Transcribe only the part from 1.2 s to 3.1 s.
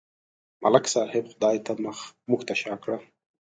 خدای ته مخ، موږ ته شا کړه.